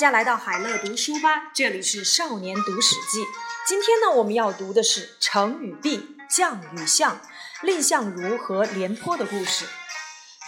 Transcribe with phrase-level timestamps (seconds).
[0.00, 3.22] 大家来到海乐读书吧，这里是少年读史记。
[3.68, 7.20] 今天呢，我们要读的是成与弊、将与相、
[7.62, 9.66] 蔺相如和廉颇的故事。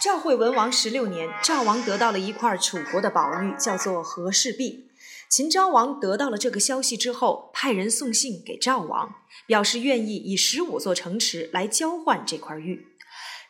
[0.03, 4.89] 赵惠文王十六年，赵王得到了一块楚国的宝玉，叫做和氏璧。
[5.29, 9.13] 秦昭王得到了这个消息之后，派人送信给赵王，
[9.45, 12.87] 表示愿意以十五座城池来交换这块玉。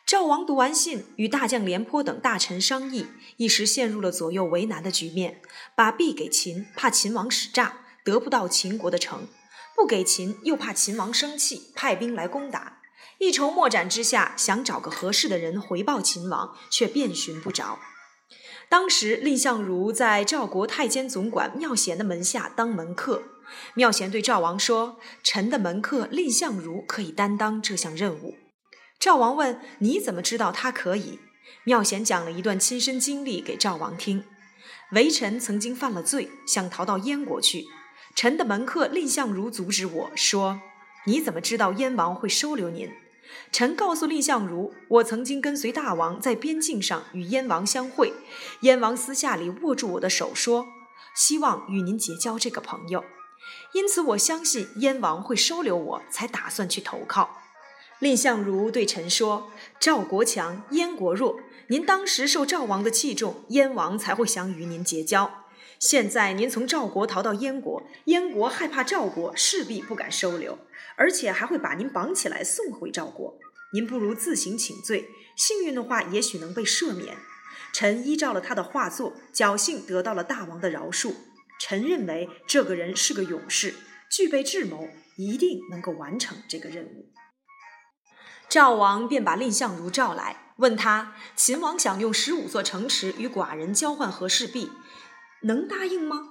[0.06, 3.06] 赵王读完信，与大将廉颇等大臣商议，
[3.38, 5.40] 一时陷入了左右为难的局面。
[5.74, 9.20] 把璧给秦，怕秦王使诈，得不到秦国的城；
[9.74, 12.80] 不给秦，又怕秦王生气，派兵来攻打。
[13.16, 17.78] 一筹莫展之下，想找个合适的人回报秦王，却遍寻不着。
[18.68, 23.22] 当时，蔺相如在赵国太监总管妙贤的门下当门客。
[23.72, 28.36] 妙贤对赵王说：“臣的门客蔺相如可以担当这项任务。”
[29.04, 31.18] 赵王问：“你怎么知道他可以？”
[31.64, 34.24] 妙贤讲了一段亲身经历给赵王听。
[34.92, 37.66] 微臣曾经犯了罪，想逃到燕国去。
[38.14, 40.62] 臣的门客蔺相如阻止我说
[41.04, 42.90] ：“你怎么知道燕王会收留您？”
[43.52, 48.14] 臣告诉蔺相如：“我曾经跟随大王在边境上与燕王相会，
[48.62, 50.66] 燕王私下里握住我的手说，
[51.14, 53.04] 希望与您结交这个朋友。
[53.74, 57.40] 因此我相信燕王会收留我，才打算去投靠。”
[58.04, 61.40] 蔺相如对臣说：“赵国强，燕国弱。
[61.68, 65.46] 您当时受赵王的器重，燕王才会想与您结交。
[65.78, 70.58] 现在您从赵国逃到燕国，燕国害怕赵国，势必不敢收留，
[70.96, 73.38] 而且还会把您绑起来送回赵国。
[73.72, 77.16] 您不如自行请罪，幸运的话，也许能被赦免。”
[77.72, 81.14] 臣依照了他的画作，侥幸得到了大王的饶恕。
[81.58, 83.74] 臣认为这个人是个勇士，
[84.10, 87.08] 具备智谋，一定能够完成这个任务。
[88.54, 94.70] 赵王便把蔺相如召来，问他：“秦王想用十五座城池与寡人交换和氏璧，
[95.42, 96.28] 能答应吗？”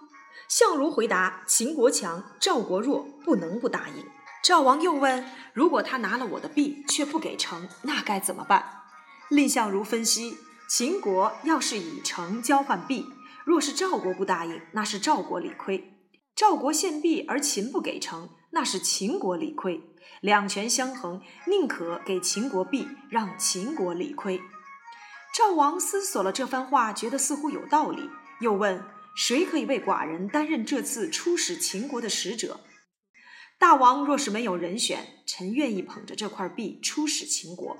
[0.47, 4.05] 相如回答：“秦国强，赵国弱，不能不答应。”
[4.41, 8.83] 赵王又问：“如果他拿了我的璧却不给城，那该怎么办？”
[9.29, 10.37] 蔺相如分析：
[10.69, 13.05] 秦国要是以城交换璧，
[13.43, 15.77] 若是赵国不答应，那是赵国理亏；
[16.33, 19.81] 赵国献璧而秦不给城，那是秦国理亏。
[20.21, 24.39] 两权相衡，宁可给秦国币，让秦国理亏。
[25.35, 28.09] 赵王思索了这番话，觉得似乎有道理，
[28.41, 32.59] 又问：谁可以为寡人担任这次出使秦国的使者？
[33.57, 37.77] 大王若是没有人选，臣愿意捧着这块币出使秦国。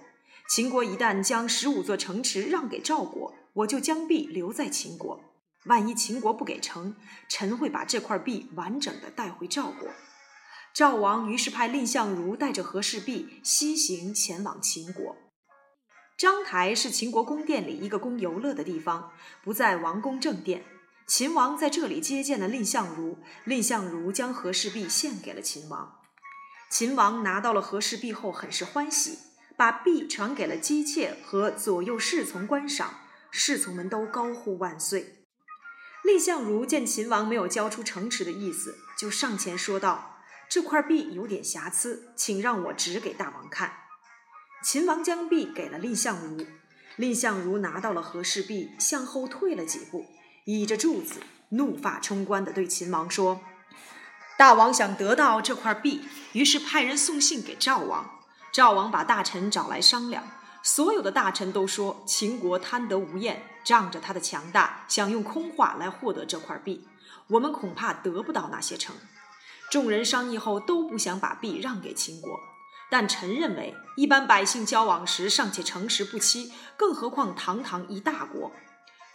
[0.50, 5.22] 秦国一旦将十五座城池让给赵国，我就将币留在秦国。
[5.66, 6.95] 万一秦国不给城，
[7.29, 9.88] 臣会把这块币完整的带回赵国。
[10.73, 15.16] 赵王于是派蔺相如带着和氏璧西行前往秦国。
[16.17, 19.11] 章台是秦国宫殿里一个供游乐的地方，
[19.44, 20.63] 不在王宫正殿。
[21.06, 26.00] 秦王在这里接见了蔺相如，蔺相如将和氏璧献给了秦王。
[26.72, 29.19] 秦王拿到了和氏璧后，很是欢喜，
[29.55, 35.25] 把璧传给了姬妾和左右侍从观赏，侍从们都高呼万岁。
[36.03, 40.12] 蔺相如见秦王没有交出城池的意思，就上前说道。
[40.53, 43.74] 这块璧有点瑕疵，请让我指给大王看。
[44.64, 46.46] 秦王将璧给了蔺相如，
[46.97, 50.06] 蔺相如拿到了和氏璧，向后退了几步，
[50.46, 53.41] 倚着柱子，怒发冲冠地对秦王说
[54.38, 58.20] ：“大王想得到这块璧，于是派人送信给赵王。
[58.52, 60.24] 赵王把大臣找来商量，
[60.62, 66.88] 所有的大臣都说秦国贪得无厌，仗着他的强大，想用空话来获得这块璧，
[67.30, 68.96] 我们恐怕得不到那些城。”
[69.69, 72.40] 众人商议后都不想把璧让给秦国，
[72.91, 78.52] 但臣认为，一般百姓交往时尚且诚实不欺，更何况堂堂一大国。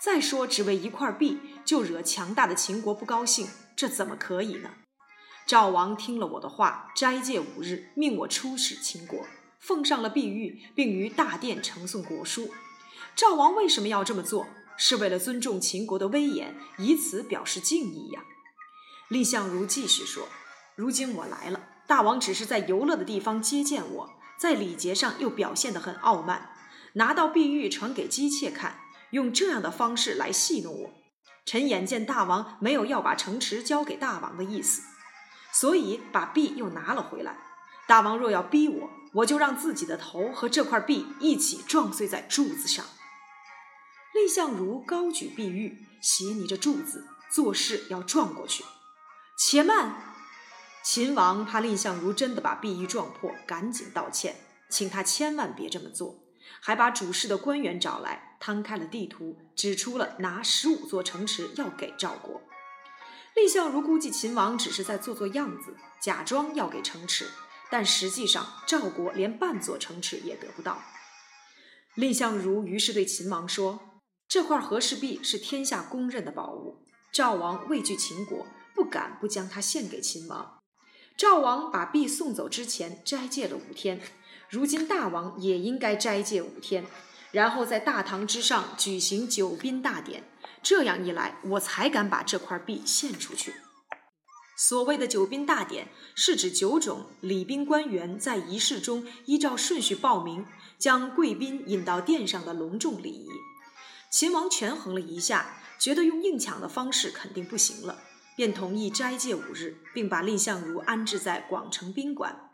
[0.01, 4.71] 再说，只为一块璧就惹强大的秦国不高兴，这怎么可以呢？
[5.47, 9.27] 赵王听了我的话，斋戒五日，命我出使秦国，
[9.61, 12.53] 奉上了碧玉，并于大殿呈送国书。
[13.17, 14.47] 赵王为什么要这么做？
[14.77, 18.23] 是为了尊重秦国的威严，以此表示敬意呀。
[19.09, 20.29] 蔺相如继续说。
[20.79, 26.51] 如今我来了，大王只是在游乐的地方接见我，在礼节上又表现得很傲慢，
[26.93, 28.79] 拿到碧玉传给姬妾看，
[29.11, 30.91] 用这样的方式来戏弄我。
[31.45, 34.83] 臣眼见大王没有要把城池交给大王的意思，
[35.53, 37.37] 所以把璧又拿了回来。
[37.89, 42.85] 大王若要逼我，我就让自己的头和这块璧一起撞碎在柱子上。
[44.15, 48.63] 蔺相如高举碧玉，斜睨着柱子，做事要撞过去。
[49.37, 50.08] 且慢。
[50.91, 54.37] 秦王怕蔺相如真的把璧玉撞破，赶紧道歉，
[54.71, 56.19] 请他千万别这么做，
[56.63, 62.41] 还把主事的官员找来，摊开了地图，指出了拿十五座城池要给赵国。
[63.35, 67.27] 蔺相如估计秦王只是在做做样子，假装要给城池，
[67.71, 70.81] 但实际上赵国连半座城池也得不到。
[71.97, 80.58] 蔺相如于是对秦王说：“这块和氏璧是天下公认的宝物，赵王畏惧秦国，不敢不将它献给秦王。
[81.19, 84.01] 赵王把璧送走之前斋戒了五天。”
[84.49, 86.87] 如今大王也应该斋戒五天，
[87.33, 90.25] 然后在大堂之上举行九宾大典。
[90.63, 93.53] 这样一来，我才敢把这块璧献出去。
[94.57, 100.47] 所谓的九宾大典，是指九种礼宾官员在仪式中依照顺序报名，
[100.79, 103.29] 将贵宾引到殿上的隆重礼仪。
[104.11, 107.99] 秦王权衡了一下，觉得用硬抢的方式肯定不行了，
[108.39, 112.49] 便同意斋戒五日，并把蔺相如安置在广城宾馆。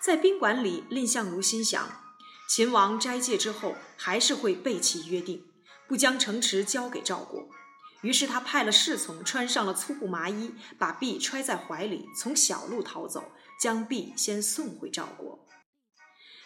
[0.00, 2.00] 在宾馆里，蔺相如心想：
[2.48, 5.44] 秦王斋戒之后，还是会背弃约定，
[5.88, 7.48] 不将城池交给赵国。
[8.02, 15.44] 于是他派了侍从，穿上了粗布麻衣，把璧揣在怀里，从小路逃走，将璧先送回赵国。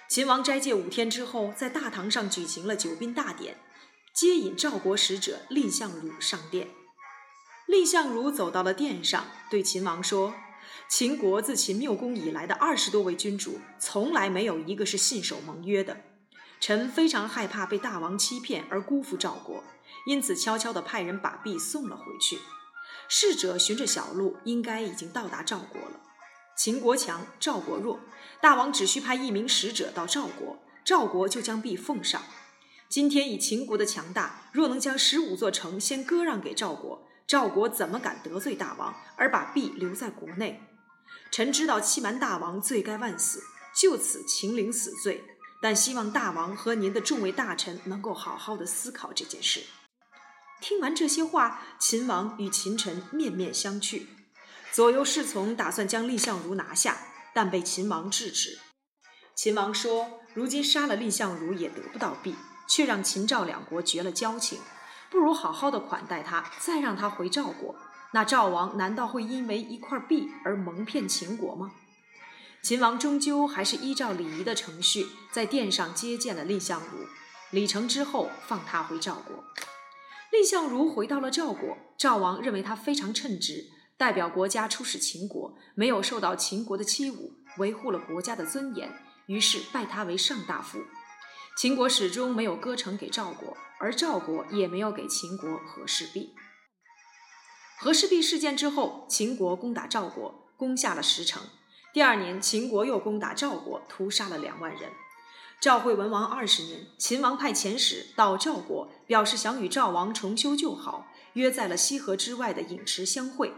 [0.09, 3.59] 秦王斋戒五天之后，在大堂上举行了酒宾大典，
[4.15, 6.69] 接引赵国使者蔺相如上殿。
[7.71, 10.35] 蔺相如走到了殿上，对秦王说。
[10.89, 15.99] 秦国自秦缪公以来的二十多位君主，从来没有一个是信守盟约的。
[16.59, 19.63] 臣非常害怕被大王欺骗而辜负赵国，
[20.05, 22.41] 因此悄悄地派人把璧送了回去。
[23.09, 26.01] 侍者循着小路，应该已经到达赵国了。
[26.57, 28.01] 秦国强，赵国弱，
[28.41, 32.21] 大王只需派一名使者到赵国，赵国就将璧奉上。
[32.89, 40.61] 今天以秦国的强大，若能将十五座城先割让给赵国，赵国怎么敢得罪大王而把璧留在国内？
[41.31, 45.23] 臣知道欺瞒大王罪该万死，就此秦领死罪。
[45.63, 49.63] 但希望大王和您的众位大臣能够好好的思考这件事。
[50.61, 54.09] 听完这些话，秦王与秦臣面面相觑。
[54.73, 56.99] 左右侍从打算将蔺相如拿下，
[57.33, 58.59] 但被秦王制止。
[59.37, 62.35] 秦王说：“如今杀了蔺相如也得不到璧，
[62.69, 64.59] 却让秦赵两国绝了交情，
[65.11, 67.75] 不如好好的款待他，再让他回赵国。”
[68.13, 71.73] 那赵王难道会因为一块璧而蒙骗秦国吗？
[72.61, 77.07] 秦王终究还是依照礼仪的程序，在殿上接见了蔺相如。
[77.51, 79.45] 礼成之后，放他回赵国。
[80.31, 83.67] 蔺相如回到了赵国，赵王认为他非常称职，
[83.97, 88.93] 代表国家出使秦国，没有受到秦国的欺侮，维护了国家的尊严，
[89.27, 90.81] 于是拜他为上大夫。
[91.57, 96.35] 秦国始终没有割城给赵国，而赵国也没有给秦国和氏璧。
[97.79, 101.43] 和氏璧事件之后，秦国攻打赵国，攻下了十城。
[101.93, 104.91] 第二年，秦国又攻打赵国，屠杀了两万人。
[105.61, 113.53] 赵惠文王二十年，秦王派遣使到赵国，表示想与赵王重修旧好，约在了西河之外的颍池相会。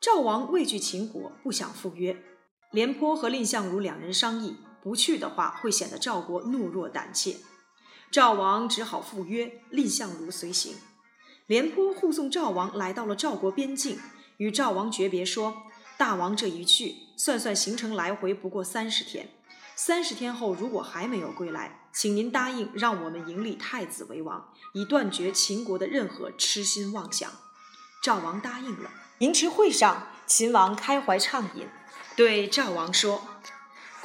[0.00, 2.22] 赵王畏惧秦国，不想赴约。
[2.70, 4.56] 廉颇和蔺相如两人商议，
[4.86, 7.38] 不去的话会显得赵国懦弱胆怯。
[8.12, 10.76] 赵王只好赴约，蔺相如随行。
[11.48, 13.98] 廉颇护送赵王来到了赵国边境，
[14.36, 15.64] 与赵王诀别说
[15.98, 19.28] ：“大王这一去，算算行程来回不过三十天。
[19.74, 27.28] 三十天后如果还没有归来，请您答应让我们迎立太子为王，以断绝秦国的任何痴心妄想。”
[28.00, 28.88] 赵王答应了。
[29.18, 31.66] 迎池会上，秦王开怀畅饮，
[32.14, 33.20] 对赵王说：“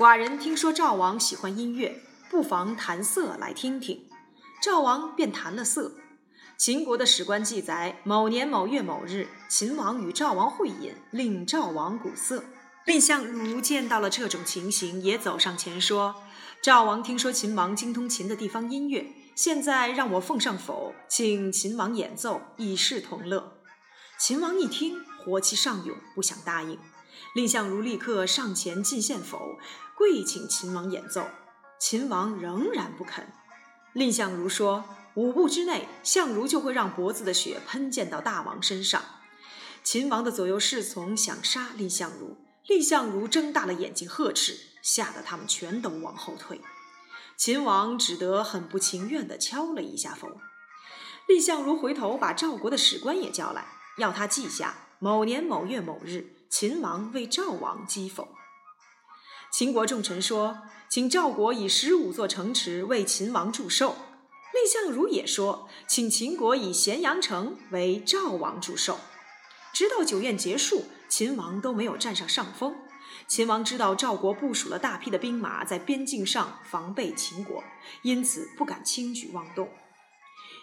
[0.01, 4.10] 寡人听说赵王喜欢音乐，不妨弹瑟来听听。”
[4.60, 5.91] 赵王便弹了瑟。
[6.58, 12.43] 秦国的史官记载，某年某月某日，秦王与赵王会饮，令赵王鼓瑟。
[12.84, 16.15] 蔺相如见到了这种情形，也走上前说
[16.63, 19.05] ：“赵王听说秦王精通秦的地方音乐，
[19.36, 23.60] 现在让我奉上否，请秦王演奏，以示同乐。”
[24.17, 26.79] 秦王一听，火气上涌，不想答应。
[27.36, 29.58] 蔺相如立刻上前进献否，
[30.01, 31.27] 跪请秦王演奏。
[31.79, 33.31] 秦王仍然不肯。
[33.93, 34.84] 蔺相如说。
[35.13, 39.03] 五步之内，相如就会让脖子的血喷溅到大王身上。
[39.84, 46.62] 秦王的左右侍从想杀蔺相如，蔺相如睁大了眼睛呵斥，吓得他们全都往后退。
[47.38, 50.39] 秦王只得很不情愿地敲了一下否。
[51.27, 53.67] 蔺相如回头把赵国的史官也叫来，
[53.98, 58.29] 要他记下某年某月某日，秦王为赵王击否。
[59.51, 63.98] 秦国重臣说，请赵国以十五座城池为秦王祝寿。
[64.53, 68.98] 蔺相如也说，请秦国以咸阳城为赵王祝寿。
[69.74, 72.77] 直到酒宴结束，秦王都没有占上上风。
[73.27, 77.62] 秦王知道赵国部署了大批的兵马在边境上防备秦国，
[78.03, 79.70] 因此不敢轻举妄动。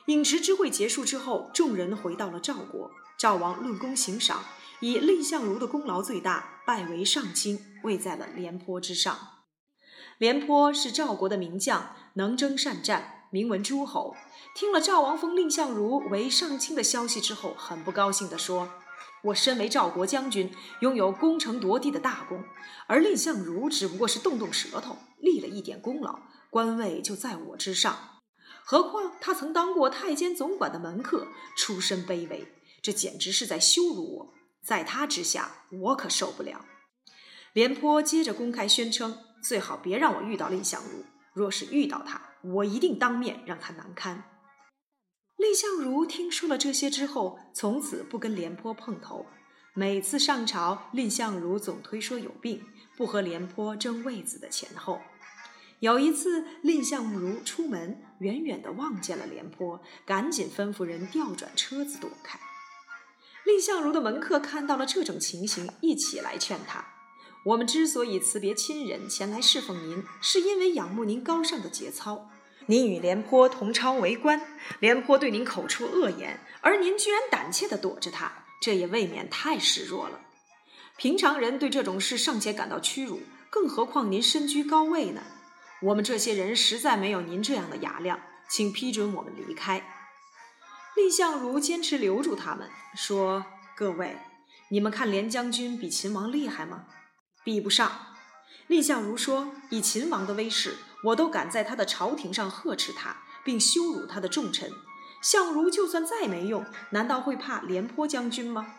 [0.07, 2.90] 饮食之会结束之后，众人回到了赵国。
[3.19, 4.45] 赵王论功行赏，
[4.79, 9.19] 以蔺相如的功劳最大，拜为上卿，位在了廉颇之上。
[10.19, 14.15] 廉颇是赵国的名将，能征善战，名闻诸侯。
[14.55, 18.71] 听了赵王封蔺相如为上卿的消息之后，很不高兴地说
[19.25, 22.45] ：“我身为赵国将军，拥有攻城夺地的大功，
[22.87, 26.21] 而蔺相如只不过是动动舌头，立了一点功劳，
[26.51, 27.99] 官位就在我之上。”
[28.65, 32.47] 何况他曾当过太监总管的门客，出身卑微，
[32.88, 34.35] 这简直是在羞辱我。
[34.64, 36.64] 在他之下，我可受不了。
[37.52, 41.04] 廉颇接着公开宣称：“最好别让我遇到蔺相如，
[41.35, 44.25] 若是遇到他，我一定当面让他难堪。”
[45.37, 49.26] 蔺相如听说了这些之后，从此不跟廉颇碰头。
[49.75, 52.64] 每次上朝，蔺相如总推说有病，
[52.97, 55.02] 不和廉颇争位子的前后。
[55.80, 62.40] 有一次，蔺相如出门，远远地望见了廉颇，赶紧吩咐人调转车子躲开。
[63.49, 66.85] 蔺相如的门客看到了这种情形，一起来劝他
[67.47, 72.28] ：“我们之所以辞别亲人前来侍奉您，是因为仰慕您高尚的节操。
[72.67, 74.38] 您与廉颇同朝为官，
[74.81, 80.21] 廉颇对您口出恶言，而您居然胆怯地躲着他，这也未免太示弱了。
[80.99, 85.23] 平常人对这种事尚且感到屈辱，更何况您身居高位呢？”
[85.81, 89.98] 我们这些人实在没有您这样的雅量，请批准我们离开。
[90.99, 94.19] 蔺相如坚持留住他们，说：“各位，
[94.69, 96.87] 你们看廉将军比秦王厉害吗？
[97.45, 98.17] 比不上。”
[98.67, 100.75] 蔺相如说：“以秦王的威势，
[101.05, 104.73] 我都敢在他的朝廷上呵斥他，并羞辱他的重臣。
[105.23, 108.75] 相如就算再没用，难道会怕廉颇将军吗？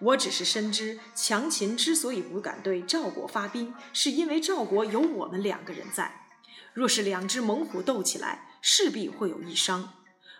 [0.00, 6.26] 我只是深知，强秦之所以不敢对赵国发兵，是因为赵国有我们两个人在。”
[6.74, 9.94] 若是两只猛虎斗起来，势必会有一伤。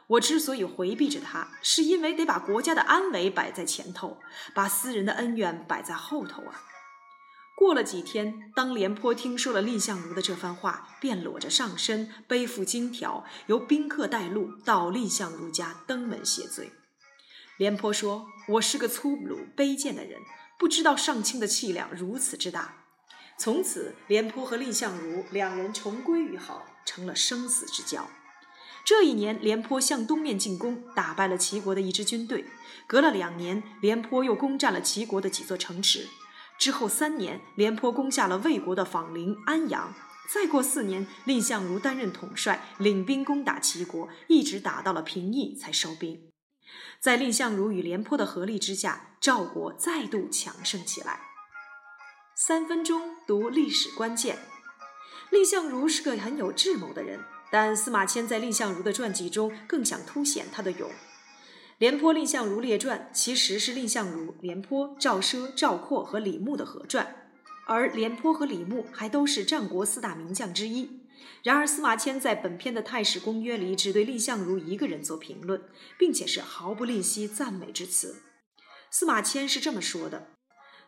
[0.06, 4.20] 我之所以回避着他，是因为得把国家的安危摆在前头，
[4.54, 6.62] 把私人的恩怨摆在后头啊。
[7.56, 16.72] 过了几天，当廉颇听说了蔺相如的这番话，便裸着上身，背负金条，由宾客带路到蔺相如家登门谢罪。
[17.56, 20.20] 廉颇说：“我是个粗鲁卑贱的人，
[20.58, 22.84] 不知道上卿的气量如此之大。”
[23.38, 28.10] 从此，廉颇和蔺相如两人重归于好，成了生死之交。
[28.84, 32.44] 这一年，廉颇向东面进攻，打败了齐国的一支军队。
[32.86, 36.06] 隔了两年，廉颇又攻占了齐国的几座城池。
[36.58, 39.94] 之后三年，廉颇攻下了魏国的坊陵、安阳。
[40.30, 46.30] 再过四年，蔺相如担任统帅，领兵攻打齐国，一直打到了平邑才收兵。
[47.00, 51.20] 在蔺相如与廉颇的合力之下，赵国再度强盛起来。
[52.36, 54.38] 三分钟读历史关键。
[55.30, 57.20] 蔺相如是个很有智谋的人，
[57.54, 60.90] 但司马迁在蔺相如的传记中更想凸显他的勇。
[61.78, 67.30] 《廉颇蔺相如列传》其实是蔺相如、廉颇、赵奢、赵括和李牧的合传，
[67.68, 71.06] 而廉颇和李牧还都是战国四大名将之一。
[71.44, 75.62] 然而，司马迁在本篇的《太史公约》里只对蔺相如一个人做评论，
[75.96, 78.16] 并且是毫不吝惜赞美之词。
[78.90, 80.30] 司马迁是这么说的。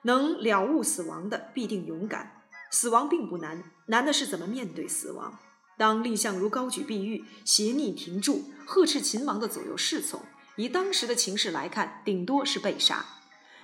[0.03, 2.43] 能了悟死亡的必定勇敢，
[2.73, 5.39] 死亡并不难，难的是怎么面对死亡。
[5.79, 10.23] 当蔺相如高举碧玉，挟逆停住，呵斥秦王的左右侍从，
[10.57, 13.05] 以当时的情势来看，顶多是被杀。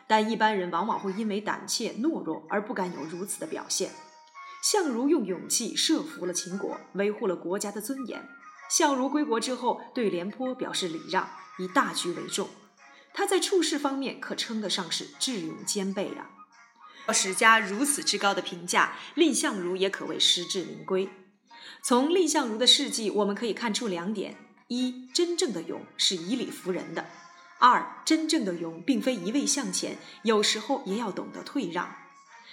[0.07, 3.93] 但一般人往往会因为胆怯懦弱而不敢有如此的表现。
[4.63, 8.29] 相如用勇气设服了秦国，维护了国家的尊严。
[8.69, 12.49] 相如归国之后，对廉颇表示礼让，以大局为重。
[13.15, 16.31] 他在处事方面可称得上是智勇兼备啊！
[17.13, 21.09] 史家如此之高的评价，蔺相如也可谓实至名归。
[21.85, 24.37] 从蔺相如的事迹，我们可以看出两点：
[24.69, 27.03] 一，真正的勇是以理服人的；
[27.59, 31.93] 二，真正的勇并非一味向前，有时候也要懂得退让。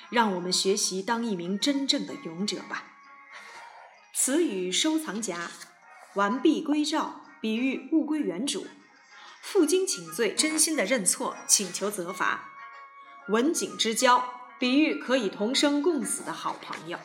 [0.09, 2.85] 让我们学习当一名真正的勇者吧。
[4.15, 5.51] 词语收藏夹，
[6.15, 8.65] 完璧归赵，比喻物归原主。
[9.43, 12.49] 负荆请罪，真心的认错，请求责罚；
[13.27, 16.97] 文景之交，比喻可以同生共死的好朋友。